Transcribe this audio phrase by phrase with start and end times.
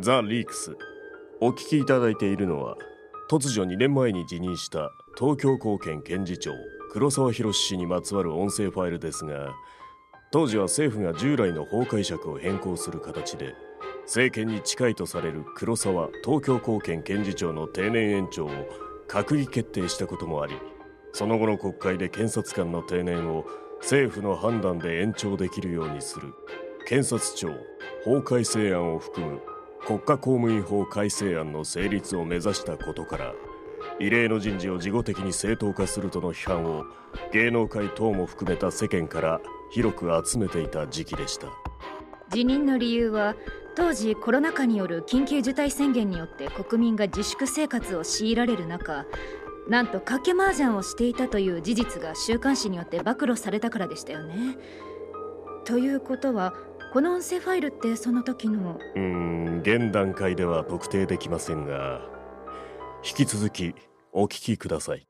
[0.00, 0.76] ザ・リークス。
[1.40, 2.76] お聞きいただいているのは
[3.28, 6.52] 突如2年前に辞任した東京高検検事長
[6.92, 9.52] 黒沢博氏にまつわる音声ファイルですが
[10.32, 13.54] 当時は政府が従来の法解釈を変更する形で
[14.04, 18.50] 政権に近いとされる黒沢東京高検検事長の定年延長を
[19.08, 20.54] 閣議決定したこともあり
[21.12, 23.44] その後の国会で検察官の定年を
[23.80, 26.32] 政府の判断で延長できるようにする
[26.86, 27.52] 検察庁
[28.04, 29.53] 法改正案を含む
[29.86, 33.34] 国家公務員法改正案の成立を目指したことから
[34.00, 36.84] 異例の人事を事後的に正当化するとの批判を
[37.32, 41.48] 芸能界等も含めた世間から広く集めていた時期でした
[42.30, 43.36] 辞任の理由は
[43.76, 49.04] 当時コロナ禍による緊急事態宣言によって国民が自粛生活を強いられる中
[49.68, 54.58] なんと賭け麻雀をしていたという事実が週刊誌によって暴露されたからでしたよね。
[55.64, 56.54] ということは
[56.94, 58.78] この音声ファイルってその時の？
[58.94, 62.00] うーん現段階では特定できませんが
[63.04, 63.74] 引き続き
[64.12, 65.04] お聞きください。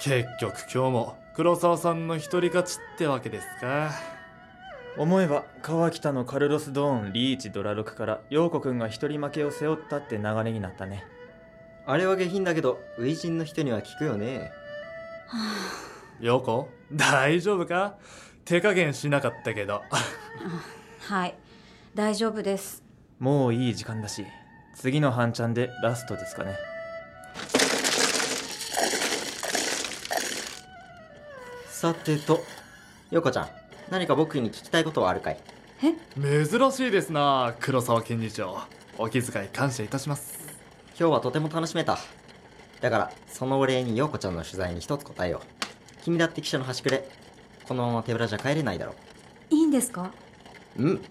[0.00, 3.90] 結局今日も黒沢さんの一人勝ちってわけですか
[4.98, 11.04] 思えば川北のカルロス・ドーンリーチドラロクから陽子くんが一人負けを背負ったって流れになったね。
[11.86, 14.52] あれは下品だけど初陣の人には効くよね。
[16.18, 16.68] 陽子？
[16.92, 17.96] 大丈夫か？
[18.44, 19.82] 手加減しなかったけど。
[21.08, 21.34] はい
[21.94, 22.82] 大丈夫です。
[23.18, 24.26] もういい時間だし
[24.74, 26.56] 次の半チャンでラストですかね。
[31.68, 32.42] さてと
[33.10, 33.48] 横ちゃん
[33.90, 35.38] 何か僕に聞きたいことはあるかい？
[36.20, 38.58] 珍しいですな黒沢検事長。
[38.98, 40.38] お気遣い感謝いたします。
[40.98, 41.98] 今日はとても楽しめた。
[42.80, 46.02] だからそのお礼に陽子ちゃんの取材に一つ答えよう。
[46.02, 47.08] 君だって記者の端くれ。
[47.64, 48.94] このまま手ぶらじゃ帰れないだろ
[49.50, 50.12] いいんですか？
[50.78, 51.02] うん。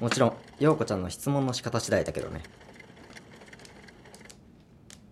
[0.00, 2.42] もちろん陽子ちゃんの質問の仕方次第だけどね。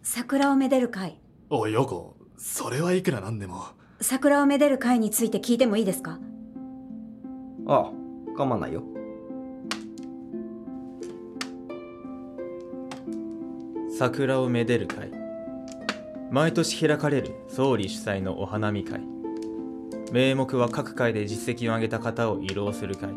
[0.02, 1.18] 桜をめでる会。
[1.50, 3.64] おい陽子それはいくらなんでも。
[4.00, 6.18] 桜をめでる会について聞いてもいいですか？
[7.68, 7.92] ああ
[8.34, 8.82] 構わないよ。
[13.98, 15.10] 桜をめでる会。
[16.30, 19.02] 毎年開かれる総理主催のお花見会。
[20.12, 23.10] 名目は各会で実績を上げた方を慰労する会。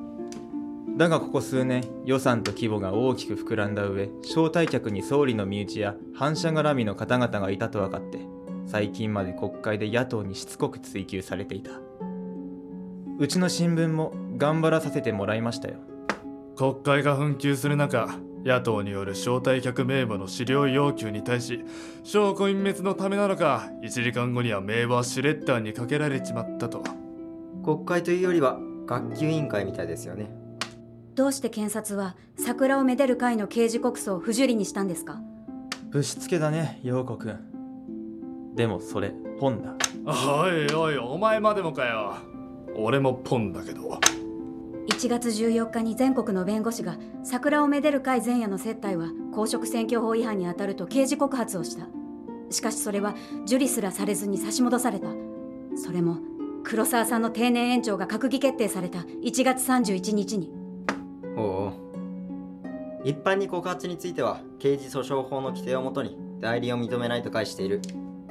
[0.98, 8.20] だがここ数年予算と規模が大きく膨らんだ上招待客に総理の身内や反社絡みの方々がいたと分かって
[8.68, 11.72] 最近まで国会で野党にしつこく追及されていた。
[13.18, 15.76] うちの新聞も頑張らさせてもらいましたよ。
[16.58, 18.10] 国会が紛糾する中
[18.44, 21.64] 野党による招待客名簿の資料要求に対し
[22.04, 26.84] 証拠隠滅のためなのか1時間後には名簿はシュレッダーにかけられちまったと。
[27.64, 28.58] 国会というよりは
[28.88, 30.32] 学級委員会みたいですよね。
[31.14, 35.22] どうして検察は桜をめでる会の刑事告訴を不受理にしたんですか？
[35.92, 38.56] ぶしつけだね陽子くん。
[38.56, 39.76] でもそれ本だ。
[40.04, 42.16] おいおいお前までもかよ。
[42.76, 44.00] 俺もポンだけど
[44.88, 51.88] 1月14日に全国の弁護士が桜をめでる会前夜の接待は公職選挙法違反に当たると刑事告発をした。
[52.50, 53.16] しかしそれは
[53.46, 55.08] 受理すらされずに差し戻された。
[55.76, 56.18] それも
[56.64, 59.00] 黒沢さんの定年延長が閣議決定された。
[59.00, 60.52] 1月31日に。
[61.38, 61.74] おお
[63.04, 67.82] 一般に告発については刑事訴訟法の規定をもとに代理を認めないと返している。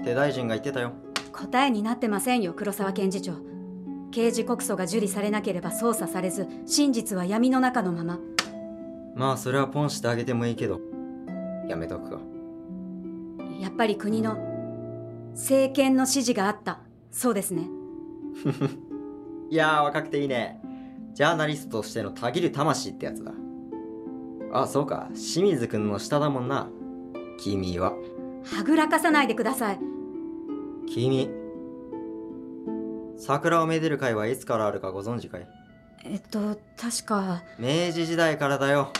[0.00, 0.92] って大臣が言ってたよ。
[1.32, 3.49] 答えになってませんよ黒沢検事長
[4.10, 8.18] 刑事告訴が受理されなければ捜査されず真実は闇の中のまま。
[9.14, 10.80] まあそれはポンしてあげてもいいけど。
[11.68, 12.18] やめとくか。
[13.60, 14.36] やっぱり国の
[15.34, 16.80] 政権の指示があった。
[17.10, 17.68] そうですね。
[19.50, 20.60] いやー若くていいね。
[21.12, 23.32] ジャーナリストとしてのたぎる魂ってやつだ。
[24.52, 25.08] あそうか。
[25.14, 26.68] 清水くんの下だもんな。
[27.38, 27.92] 君は。
[28.44, 29.78] はぐらかさないでください。
[30.86, 31.28] 君
[33.20, 35.46] 桜をめでる会はいつからあるかご存知かい？
[36.04, 37.42] えっと確か。
[37.58, 38.92] 明治時代からだよ。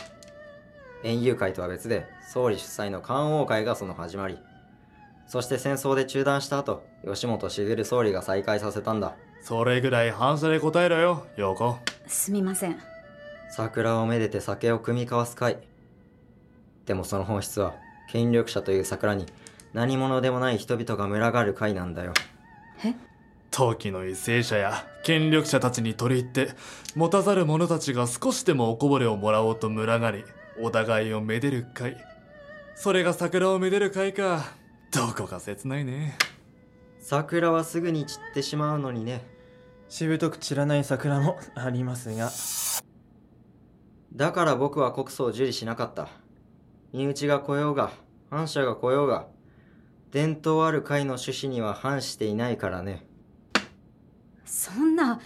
[1.03, 4.37] 園遊会とは別で総理主催の観王会がその始まり。
[5.27, 9.15] そして戦争で中断した後吉本茂総理が再開させたんだ。
[9.41, 11.77] それぐらい反射で答えろよ陽子。
[12.05, 12.77] すみません。
[13.49, 15.57] 桜をめでて酒を酌み交わす会。
[16.85, 17.73] でもその本質は
[18.11, 19.25] 権力者という桜に
[19.73, 22.13] 何者でもない人々が群がる会なんだよ。
[22.85, 22.93] え？
[23.51, 26.49] 時の為政者や権力者たちに取り入って
[26.95, 30.23] 持たざる者たちが少しでもおこぼれをもらおうと群がり
[30.59, 31.97] お互いをめでる会。
[32.75, 34.43] それが桜をめでる会か。
[34.91, 36.17] どこか切ないね。
[36.99, 39.21] 桜はすぐに散ってしまうのにね。
[39.89, 42.31] しぶとく散らない桜もありますが。
[44.13, 46.07] だから僕は告訴を受理しなかった。
[46.93, 47.91] 身内が来ようが
[48.29, 49.27] 反社が来ようが
[50.11, 53.05] 伝統ある会の趣旨には反していないからね
[54.51, 55.21] そんな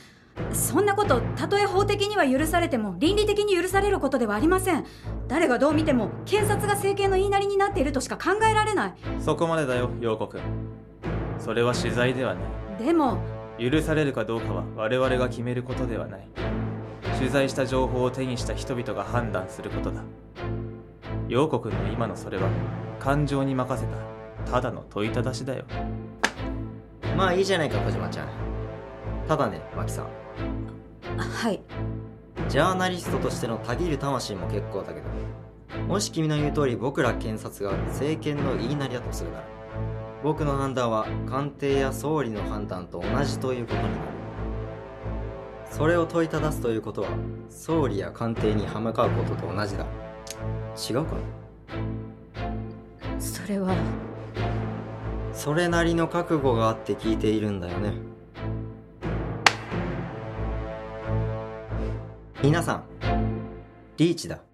[0.54, 4.86] そんなことたとえ法的には許されても倫理的に許されることではありません。
[5.28, 8.94] 誰がどう見ても検察が政権の言いなりになっているとしか考えられない。
[9.20, 10.42] そこまでだよ陽子くん。
[11.40, 12.42] それは取材ではな
[12.80, 12.86] い。
[12.86, 13.18] でも
[13.58, 16.28] 許されるかどうかは我々が決めることではない。
[17.18, 20.04] 取材した情報を手にした人々が判断することだ。
[21.28, 22.48] 陽子くんの今のそれは
[23.00, 23.88] 感情に任せ
[24.46, 25.66] たただの問いただしだよ。
[27.18, 28.45] まあいいじゃないか小島ちゃん
[29.28, 30.06] ただねマキさん。
[31.18, 31.62] はい。
[32.50, 35.08] ジャーナリストとしてのたぎる魂も結構だけど
[35.88, 39.44] もし君の言う通り僕ら検察が政権の言いなりだとするなら
[40.24, 43.96] 僕の判断は官邸や総理の判断と同じということになる。
[45.72, 47.10] それを問いただすということは
[47.50, 49.86] 総理や官邸に歯向かうことと同じだ。
[50.90, 51.22] 違うかな？
[53.20, 53.76] それは。
[55.34, 57.94] それなりの覚悟があって聞いているんだよね
[62.46, 62.84] 皆さん
[63.98, 64.45] リーチだ。